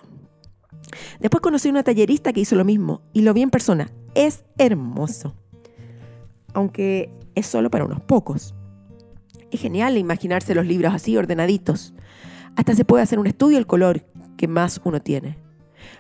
Después 1.20 1.42
conocí 1.42 1.70
una 1.70 1.84
tallerista 1.84 2.34
que 2.34 2.42
hizo 2.42 2.56
lo 2.56 2.66
mismo 2.66 3.02
y 3.14 3.22
lo 3.22 3.34
vi 3.34 3.42
en 3.42 3.50
persona. 3.50 3.90
Es 4.16 4.44
hermoso. 4.58 5.36
Aunque 6.54 7.12
es 7.36 7.46
solo 7.46 7.70
para 7.70 7.86
unos 7.86 8.02
pocos. 8.02 8.56
Es 9.52 9.62
genial 9.62 9.98
imaginarse 9.98 10.56
los 10.56 10.66
libros 10.66 10.94
así 10.94 11.18
ordenaditos. 11.18 11.94
Hasta 12.56 12.76
se 12.76 12.86
puede 12.86 13.04
hacer 13.04 13.20
un 13.20 13.28
estudio 13.28 13.58
del 13.58 13.68
color 13.68 14.06
que 14.38 14.48
más 14.48 14.82
uno 14.84 15.02
tiene. 15.02 15.38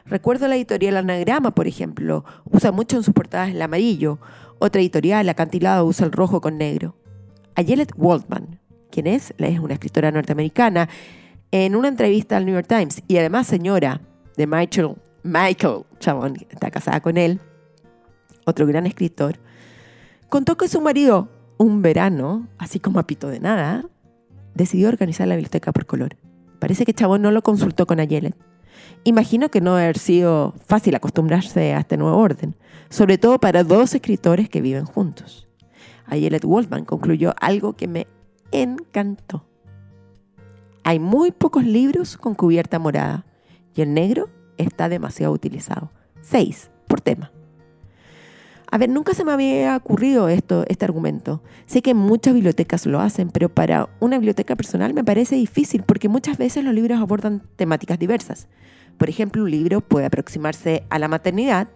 Recuerdo 0.05 0.47
la 0.47 0.55
editorial 0.55 0.97
Anagrama, 0.97 1.51
por 1.55 1.67
ejemplo, 1.67 2.25
usa 2.45 2.71
mucho 2.71 2.97
en 2.97 3.03
sus 3.03 3.13
portadas 3.13 3.49
el 3.49 3.61
amarillo. 3.61 4.19
Otra 4.59 4.81
editorial, 4.81 5.29
Acantilado, 5.29 5.85
usa 5.85 6.05
el 6.05 6.11
rojo 6.11 6.41
con 6.41 6.57
negro. 6.57 6.95
Ayelet 7.55 7.91
Waldman, 7.95 8.59
quien 8.91 9.07
es, 9.07 9.33
es 9.37 9.59
una 9.59 9.73
escritora 9.73 10.11
norteamericana, 10.11 10.89
en 11.51 11.75
una 11.75 11.87
entrevista 11.87 12.37
al 12.37 12.45
New 12.45 12.53
York 12.55 12.67
Times 12.67 13.01
y 13.07 13.17
además 13.17 13.47
señora 13.47 14.01
de 14.39 14.47
Michael, 14.47 14.95
Michael 15.21 15.83
Chabón, 15.99 16.37
está 16.49 16.71
casada 16.71 17.01
con 17.01 17.17
él, 17.17 17.41
otro 18.45 18.65
gran 18.65 18.85
escritor, 18.85 19.37
contó 20.29 20.55
que 20.55 20.69
su 20.69 20.79
marido, 20.79 21.27
un 21.57 21.81
verano, 21.81 22.47
así 22.57 22.79
como 22.79 22.99
a 22.99 23.03
pito 23.05 23.27
de 23.27 23.41
nada, 23.41 23.83
decidió 24.55 24.87
organizar 24.87 25.27
la 25.27 25.35
biblioteca 25.35 25.73
por 25.73 25.85
color. 25.85 26.15
Parece 26.57 26.85
que 26.85 26.93
Chabón 26.93 27.21
no 27.21 27.31
lo 27.31 27.41
consultó 27.41 27.85
con 27.85 27.99
Ayelet. 27.99 28.33
Imagino 29.03 29.49
que 29.49 29.59
no 29.59 29.75
ha 29.75 29.93
sido 29.93 30.53
fácil 30.65 30.95
acostumbrarse 30.95 31.73
a 31.73 31.79
este 31.81 31.97
nuevo 31.97 32.17
orden, 32.17 32.55
sobre 32.89 33.17
todo 33.17 33.39
para 33.39 33.65
dos 33.65 33.93
escritores 33.93 34.47
que 34.47 34.61
viven 34.61 34.85
juntos. 34.85 35.49
Ayelet 36.05 36.45
Waldman 36.45 36.85
concluyó 36.85 37.35
algo 37.41 37.73
que 37.73 37.89
me 37.89 38.07
encantó. 38.53 39.45
Hay 40.85 40.97
muy 40.99 41.31
pocos 41.31 41.65
libros 41.65 42.15
con 42.15 42.35
cubierta 42.35 42.79
morada 42.79 43.25
y 43.75 43.81
el 43.81 43.93
negro 43.93 44.29
está 44.57 44.89
demasiado 44.89 45.33
utilizado. 45.33 45.91
Seis 46.21 46.69
por 46.87 47.01
tema. 47.01 47.31
A 48.71 48.77
ver, 48.77 48.89
nunca 48.89 49.15
se 49.15 49.25
me 49.25 49.31
había 49.31 49.75
ocurrido 49.75 50.29
esto, 50.29 50.63
este 50.67 50.85
argumento. 50.85 51.41
Sé 51.65 51.81
que 51.81 51.95
muchas 51.95 52.35
bibliotecas 52.35 52.85
lo 52.85 52.99
hacen, 52.99 53.29
pero 53.29 53.49
para 53.49 53.89
una 53.99 54.17
biblioteca 54.17 54.55
personal 54.55 54.93
me 54.93 55.03
parece 55.03 55.35
difícil 55.35 55.81
porque 55.83 56.07
muchas 56.07 56.37
veces 56.37 56.63
los 56.63 56.73
libros 56.73 56.99
abordan 56.99 57.41
temáticas 57.55 57.97
diversas. 57.97 58.47
Por 58.99 59.09
ejemplo, 59.09 59.43
un 59.43 59.49
libro 59.49 59.81
puede 59.81 60.05
aproximarse 60.05 60.83
a 60.89 60.99
la 60.99 61.07
maternidad, 61.07 61.69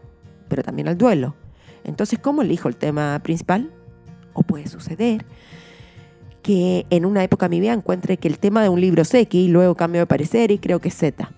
pero 0.49 0.61
también 0.61 0.87
al 0.87 0.97
duelo. 0.97 1.35
Entonces, 1.83 2.19
¿cómo 2.19 2.43
elijo 2.43 2.67
el 2.67 2.75
tema 2.75 3.19
principal? 3.23 3.71
O 4.33 4.43
puede 4.43 4.67
suceder 4.67 5.25
que 6.43 6.85
en 6.91 7.05
una 7.05 7.23
época 7.23 7.47
de 7.47 7.55
mi 7.55 7.61
vida 7.61 7.73
encuentre 7.73 8.17
que 8.17 8.27
el 8.27 8.37
tema 8.37 8.61
de 8.61 8.69
un 8.69 8.79
libro 8.79 9.01
es 9.01 9.13
X 9.13 9.33
y 9.33 9.47
luego 9.47 9.75
cambio 9.75 10.01
de 10.01 10.07
parecer 10.07 10.51
y 10.51 10.59
creo 10.59 10.79
que 10.79 10.89
es 10.89 10.95
Z. 10.95 11.31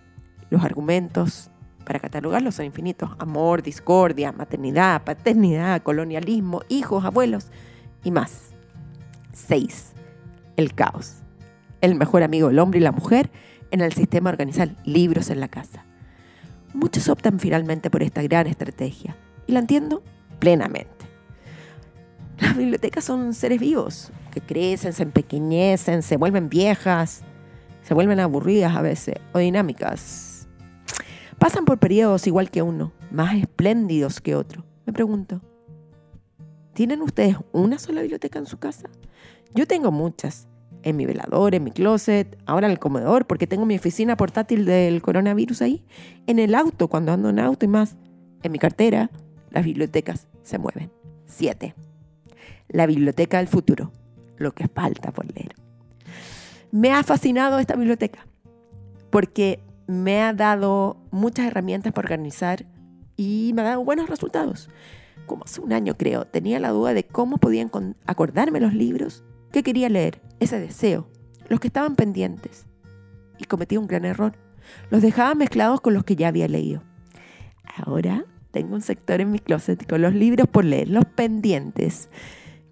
Los 0.55 0.63
argumentos 0.63 1.49
para 1.83 1.99
catalogarlos 1.99 2.55
son 2.55 2.65
infinitos. 2.65 3.09
Amor, 3.19 3.61
discordia, 3.61 4.31
maternidad, 4.31 5.03
paternidad, 5.03 5.83
colonialismo, 5.83 6.61
hijos, 6.69 7.03
abuelos 7.03 7.47
y 8.05 8.11
más. 8.11 8.53
6. 9.33 9.91
El 10.55 10.73
caos. 10.73 11.23
El 11.81 11.95
mejor 11.95 12.23
amigo 12.23 12.47
del 12.47 12.59
hombre 12.59 12.79
y 12.79 12.83
la 12.83 12.93
mujer 12.93 13.29
en 13.71 13.81
el 13.81 13.91
sistema 13.91 14.29
organizar 14.29 14.77
libros 14.85 15.29
en 15.29 15.41
la 15.41 15.49
casa. 15.49 15.83
Muchos 16.73 17.09
optan 17.09 17.37
finalmente 17.37 17.89
por 17.89 18.01
esta 18.01 18.21
gran 18.21 18.47
estrategia 18.47 19.13
y 19.47 19.51
la 19.51 19.59
entiendo 19.59 20.03
plenamente. 20.39 21.05
Las 22.39 22.55
bibliotecas 22.55 23.03
son 23.03 23.33
seres 23.33 23.59
vivos 23.59 24.13
que 24.31 24.39
crecen, 24.39 24.93
se 24.93 25.03
empequeñecen, 25.03 26.01
se 26.01 26.15
vuelven 26.15 26.47
viejas, 26.47 27.23
se 27.81 27.93
vuelven 27.93 28.21
aburridas 28.21 28.73
a 28.73 28.81
veces 28.81 29.15
o 29.33 29.39
dinámicas. 29.39 30.24
Pasan 31.45 31.65
por 31.65 31.77
periodos 31.77 32.25
igual 32.25 32.49
que 32.49 32.63
uno, 32.63 32.91
más 33.11 33.35
espléndidos 33.35 34.19
que 34.19 34.33
otro. 34.33 34.65
Me 34.87 34.93
pregunto, 34.93 35.41
¿tienen 36.73 37.03
ustedes 37.03 37.37
una 37.51 37.77
sola 37.77 38.01
biblioteca 38.01 38.39
en 38.39 38.47
su 38.47 38.57
casa? 38.57 38.89
Yo 39.53 39.67
tengo 39.67 39.91
muchas. 39.91 40.47
En 40.81 40.95
mi 40.95 41.05
velador, 41.05 41.53
en 41.53 41.63
mi 41.63 41.69
closet, 41.69 42.35
ahora 42.47 42.65
en 42.65 42.71
el 42.71 42.79
comedor, 42.79 43.27
porque 43.27 43.45
tengo 43.45 43.63
mi 43.67 43.75
oficina 43.75 44.17
portátil 44.17 44.65
del 44.65 45.03
coronavirus 45.03 45.61
ahí. 45.61 45.85
En 46.25 46.39
el 46.39 46.55
auto, 46.55 46.87
cuando 46.87 47.11
ando 47.11 47.29
en 47.29 47.37
auto 47.37 47.63
y 47.63 47.67
más. 47.67 47.95
En 48.41 48.51
mi 48.51 48.57
cartera, 48.57 49.11
las 49.51 49.63
bibliotecas 49.65 50.27
se 50.41 50.57
mueven. 50.57 50.91
Siete 51.27 51.75
la 52.69 52.87
biblioteca 52.87 53.37
del 53.37 53.49
futuro, 53.49 53.91
lo 54.37 54.51
que 54.53 54.67
falta 54.67 55.11
por 55.11 55.31
leer. 55.31 55.53
Me 56.71 56.91
ha 56.91 57.03
fascinado 57.03 57.59
esta 57.59 57.75
biblioteca 57.75 58.25
porque 59.11 59.59
me 59.87 60.21
ha 60.21 60.33
dado 60.33 60.97
muchas 61.11 61.47
herramientas 61.47 61.93
para 61.93 62.05
organizar 62.05 62.65
y 63.17 63.51
me 63.53 63.61
ha 63.61 63.65
dado 63.65 63.83
buenos 63.83 64.09
resultados. 64.09 64.69
Como 65.25 65.45
hace 65.45 65.61
un 65.61 65.73
año 65.73 65.95
creo, 65.97 66.25
tenía 66.25 66.59
la 66.59 66.69
duda 66.69 66.93
de 66.93 67.05
cómo 67.05 67.37
podían 67.37 67.71
acordarme 68.05 68.59
los 68.59 68.73
libros 68.73 69.23
que 69.51 69.63
quería 69.63 69.89
leer, 69.89 70.21
ese 70.39 70.59
deseo, 70.59 71.07
los 71.47 71.59
que 71.59 71.67
estaban 71.67 71.95
pendientes. 71.95 72.67
Y 73.37 73.45
cometí 73.45 73.77
un 73.77 73.87
gran 73.87 74.05
error. 74.05 74.33
Los 74.89 75.01
dejaba 75.01 75.35
mezclados 75.35 75.81
con 75.81 75.93
los 75.93 76.03
que 76.03 76.15
ya 76.15 76.27
había 76.27 76.47
leído. 76.47 76.81
Ahora 77.63 78.25
tengo 78.51 78.75
un 78.75 78.81
sector 78.81 79.19
en 79.21 79.31
mi 79.31 79.39
closet 79.39 79.87
con 79.87 80.01
los 80.01 80.13
libros 80.13 80.47
por 80.47 80.63
leer, 80.63 80.89
los 80.89 81.05
pendientes 81.05 82.09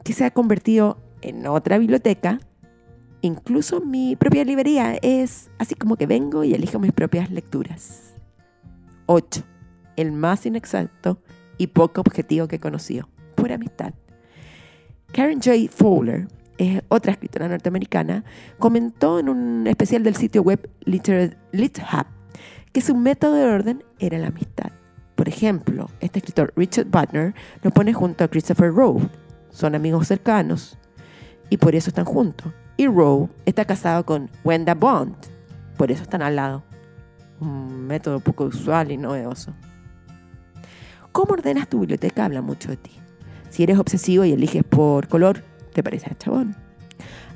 que 0.03 0.13
se 0.13 0.25
ha 0.25 0.31
convertido 0.31 0.97
en 1.21 1.45
otra 1.47 1.77
biblioteca. 1.77 2.39
Incluso 3.23 3.79
mi 3.79 4.17
propia 4.17 4.43
librería 4.43 4.97
es 5.01 5.49
así 5.57 5.75
como 5.75 5.95
que 5.95 6.07
vengo 6.07 6.43
y 6.43 6.53
elijo 6.53 6.77
mis 6.77 6.91
propias 6.91 7.31
lecturas. 7.31 8.15
8. 9.05 9.41
El 9.95 10.11
más 10.11 10.45
inexacto 10.45 11.21
y 11.57 11.67
poco 11.67 12.01
objetivo 12.01 12.49
que 12.49 12.57
he 12.57 12.59
conocido, 12.59 13.07
por 13.35 13.53
amistad. 13.53 13.93
Karen 15.13 15.39
J. 15.41 15.71
Fowler, 15.73 16.27
otra 16.89 17.13
escritora 17.13 17.47
norteamericana, 17.47 18.25
comentó 18.59 19.19
en 19.19 19.29
un 19.29 19.67
especial 19.67 20.03
del 20.03 20.17
sitio 20.17 20.41
web 20.41 20.69
LitHub 20.83 22.05
que 22.73 22.81
su 22.81 22.93
método 22.93 23.35
de 23.35 23.45
orden 23.45 23.83
era 23.99 24.17
la 24.17 24.27
amistad. 24.27 24.71
Por 25.15 25.29
ejemplo, 25.29 25.89
este 26.01 26.19
escritor 26.19 26.51
Richard 26.57 26.87
Butner 26.87 27.33
lo 27.61 27.71
pone 27.71 27.93
junto 27.93 28.25
a 28.25 28.27
Christopher 28.27 28.73
Rowe, 28.73 29.07
son 29.49 29.75
amigos 29.75 30.09
cercanos 30.09 30.77
y 31.49 31.55
por 31.55 31.73
eso 31.73 31.89
están 31.89 32.03
juntos. 32.03 32.51
Y 32.77 32.87
Rowe 32.87 33.29
está 33.45 33.65
casado 33.65 34.05
con 34.05 34.29
Wenda 34.43 34.73
Bond, 34.73 35.15
por 35.77 35.91
eso 35.91 36.03
están 36.03 36.21
al 36.21 36.35
lado. 36.35 36.63
Un 37.39 37.87
método 37.87 38.19
poco 38.19 38.45
usual 38.45 38.91
y 38.91 38.97
novedoso. 38.97 39.53
¿Cómo 41.11 41.33
ordenas 41.33 41.67
tu 41.67 41.79
biblioteca? 41.79 42.25
Habla 42.25 42.41
mucho 42.41 42.69
de 42.69 42.77
ti. 42.77 42.91
Si 43.49 43.61
eres 43.61 43.77
obsesivo 43.77 44.25
y 44.25 44.31
eliges 44.31 44.63
por 44.63 45.07
color, 45.07 45.43
te 45.73 45.83
parece 45.83 46.09
a 46.09 46.17
chabón. 46.17 46.55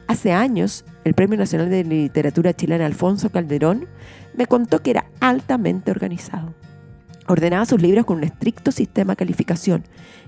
Hace 0.08 0.32
años, 0.32 0.86
el 1.03 1.13
Premio 1.13 1.38
Nacional 1.38 1.70
de 1.70 1.84
Literatura 1.84 2.53
Chilena 2.53 2.86
Alfonso 2.86 3.29
Calderón 3.29 3.88
me 4.36 4.48
contó 4.48 4.82
que 4.82 4.91
era 4.91 5.06
altamente 5.20 5.91
organizado. 5.91 6.56
Ordenaba 7.27 7.65
sus 7.65 7.82
libros 7.82 8.06
con 8.06 8.17
un 8.17 8.24
estricto 8.24 8.72
sistema 8.72 9.13
de 9.13 9.17
calificación 9.17 9.84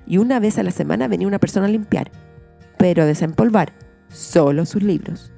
y 0.05 0.17
una 0.17 0.39
vez 0.39 0.57
a 0.59 0.63
la 0.63 0.71
semana 0.71 1.07
venía 1.07 1.27
una 1.27 1.39
persona 1.39 1.65
a 1.65 1.69
limpiar, 1.69 2.11
pero 2.77 3.03
a 3.03 3.05
desempolvar 3.05 3.73
solo 4.09 4.65
sus 4.65 4.83
libros. 4.83 5.31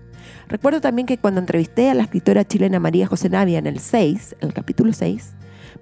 Recuerdo 0.47 0.81
también 0.81 1.05
que 1.05 1.17
cuando 1.17 1.39
entrevisté 1.39 1.89
a 1.89 1.93
la 1.93 2.03
escritora 2.03 2.45
chilena 2.45 2.79
María 2.79 3.07
José 3.07 3.29
Navia 3.29 3.59
en 3.59 3.67
el 3.67 3.79
6, 3.79 4.37
en 4.41 4.47
el 4.49 4.53
capítulo 4.53 4.91
6, 4.91 5.33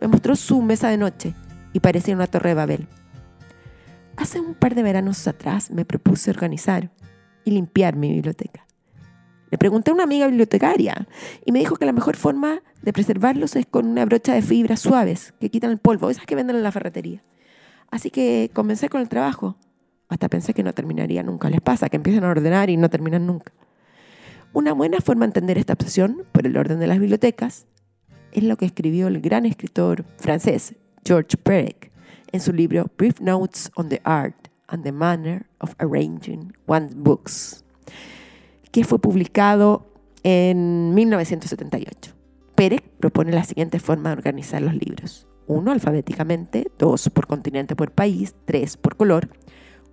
me 0.01 0.07
mostró 0.07 0.35
su 0.35 0.61
mesa 0.61 0.89
de 0.89 0.97
noche 0.97 1.33
y 1.73 1.79
parecía 1.79 2.15
una 2.15 2.27
torre 2.27 2.49
de 2.49 2.55
Babel. 2.55 2.87
Hace 4.15 4.39
un 4.39 4.53
par 4.53 4.75
de 4.75 4.83
veranos 4.83 5.27
atrás 5.27 5.71
me 5.71 5.85
propuse 5.85 6.29
organizar 6.29 6.91
y 7.45 7.51
limpiar 7.51 7.95
mi 7.95 8.11
biblioteca. 8.11 8.67
Le 9.49 9.57
pregunté 9.57 9.91
a 9.91 9.93
una 9.93 10.03
amiga 10.03 10.27
bibliotecaria 10.27 11.07
y 11.45 11.51
me 11.51 11.59
dijo 11.59 11.75
que 11.75 11.85
la 11.85 11.91
mejor 11.91 12.15
forma 12.15 12.61
de 12.81 12.93
preservarlos 12.93 13.55
es 13.55 13.65
con 13.65 13.87
una 13.87 14.05
brocha 14.05 14.33
de 14.33 14.41
fibras 14.41 14.81
suaves 14.81 15.33
que 15.39 15.49
quitan 15.49 15.71
el 15.71 15.79
polvo, 15.79 16.09
esas 16.09 16.25
que 16.25 16.35
venden 16.35 16.57
en 16.57 16.63
la 16.63 16.71
ferretería. 16.71 17.23
Así 17.89 18.11
que 18.11 18.51
comencé 18.53 18.89
con 18.89 19.01
el 19.01 19.09
trabajo. 19.09 19.57
Hasta 20.09 20.27
pensé 20.27 20.53
que 20.53 20.63
no 20.63 20.73
terminaría 20.73 21.23
nunca. 21.23 21.49
Les 21.49 21.61
pasa 21.61 21.87
que 21.87 21.97
empiezan 21.97 22.23
a 22.25 22.29
ordenar 22.29 22.69
y 22.69 22.77
no 22.77 22.89
terminan 22.89 23.25
nunca. 23.25 23.53
Una 24.51 24.73
buena 24.73 24.99
forma 24.99 25.25
de 25.25 25.29
entender 25.29 25.57
esta 25.59 25.73
obsesión 25.73 26.23
por 26.31 26.47
el 26.47 26.57
orden 26.57 26.79
de 26.79 26.87
las 26.87 26.99
bibliotecas 26.99 27.67
es 28.31 28.43
lo 28.43 28.57
que 28.57 28.65
escribió 28.65 29.07
el 29.07 29.21
gran 29.21 29.45
escritor 29.45 30.03
francés 30.17 30.75
George 31.05 31.37
Perec 31.37 31.91
en 32.31 32.41
su 32.41 32.51
libro 32.51 32.87
Brief 32.97 33.21
Notes 33.21 33.71
on 33.75 33.89
the 33.89 34.01
Art 34.03 34.35
and 34.67 34.83
the 34.83 34.91
Manner 34.91 35.45
of 35.59 35.73
Arranging 35.77 36.53
One's 36.67 36.95
Books, 36.95 37.63
que 38.71 38.83
fue 38.83 38.99
publicado 38.99 39.91
en 40.23 40.93
1978. 40.93 42.13
Perec 42.55 42.83
propone 42.99 43.31
la 43.31 43.43
siguiente 43.43 43.79
forma 43.79 44.09
de 44.09 44.17
organizar 44.17 44.61
los 44.61 44.73
libros. 44.73 45.27
1 45.47 45.71
alfabéticamente, 45.71 46.71
2 46.77 47.09
por 47.09 47.25
continente 47.25 47.75
por 47.75 47.91
país, 47.91 48.35
3 48.45 48.77
por 48.77 48.95
color, 48.95 49.29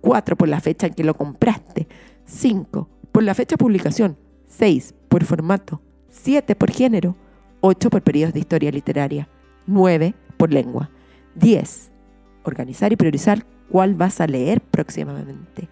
4 0.07 0.37
por 0.37 0.47
la 0.47 0.61
fecha 0.61 0.87
en 0.87 0.93
que 0.93 1.03
lo 1.03 1.15
compraste, 1.15 1.85
5 2.23 2.87
por 3.11 3.23
la 3.23 3.35
fecha 3.35 3.55
de 3.55 3.57
publicación, 3.57 4.17
6 4.47 4.95
por 5.09 5.25
formato, 5.25 5.81
7 6.07 6.55
por 6.55 6.71
género, 6.71 7.17
8 7.59 7.89
por 7.89 8.01
periodos 8.01 8.33
de 8.33 8.39
historia 8.39 8.71
literaria, 8.71 9.27
9 9.65 10.15
por 10.37 10.53
lengua, 10.53 10.89
10 11.35 11.91
organizar 12.45 12.93
y 12.93 12.95
priorizar 12.95 13.45
cuál 13.69 13.95
vas 13.95 14.21
a 14.21 14.27
leer 14.27 14.61
próximamente, 14.61 15.67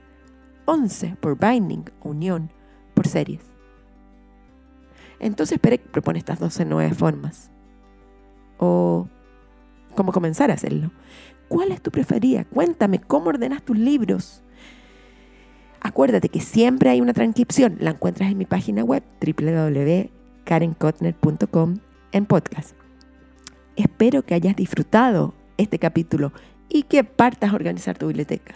11 0.65 1.15
por 1.21 1.39
binding, 1.39 1.85
unión, 2.03 2.51
por 2.93 3.07
series. 3.07 3.39
Entonces 5.17 5.59
Perec 5.59 5.81
propone 5.91 6.19
estas 6.19 6.39
12 6.39 6.65
nuevas 6.65 6.97
formas. 6.97 7.51
O 8.57 9.07
cómo 9.95 10.11
comenzar 10.11 10.51
a 10.51 10.55
hacerlo. 10.55 10.91
¿Cuál 11.55 11.71
es 11.71 11.81
tu 11.81 11.89
preferida? 11.89 12.43
Cuéntame 12.43 12.99
cómo 12.99 13.29
ordenas 13.29 13.63
tus 13.63 13.77
libros. 13.77 14.43
Acuérdate 15.79 16.27
que 16.27 16.41
siempre 16.41 16.89
hay 16.89 16.99
una 16.99 17.13
transcripción. 17.13 17.77
La 17.79 17.91
encuentras 17.91 18.29
en 18.29 18.37
mi 18.37 18.43
página 18.43 18.83
web 18.83 19.01
www.karenkotner.com 19.25 21.77
en 22.11 22.25
podcast. 22.25 22.75
Espero 23.77 24.25
que 24.25 24.33
hayas 24.33 24.57
disfrutado 24.57 25.33
este 25.55 25.79
capítulo 25.79 26.33
y 26.67 26.83
que 26.83 27.05
partas 27.05 27.53
a 27.53 27.55
organizar 27.55 27.97
tu 27.97 28.07
biblioteca. 28.07 28.55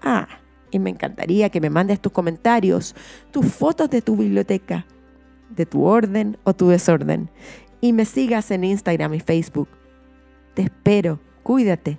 Ah, 0.00 0.26
y 0.70 0.78
me 0.78 0.88
encantaría 0.88 1.50
que 1.50 1.60
me 1.60 1.68
mandes 1.68 2.00
tus 2.00 2.12
comentarios, 2.12 2.96
tus 3.30 3.44
fotos 3.44 3.90
de 3.90 4.00
tu 4.00 4.16
biblioteca, 4.16 4.86
de 5.50 5.66
tu 5.66 5.84
orden 5.84 6.38
o 6.44 6.54
tu 6.54 6.70
desorden, 6.70 7.28
y 7.82 7.92
me 7.92 8.06
sigas 8.06 8.50
en 8.52 8.64
Instagram 8.64 9.12
y 9.12 9.20
Facebook. 9.20 9.68
Te 10.54 10.62
espero, 10.62 11.20
cuídate. 11.42 11.98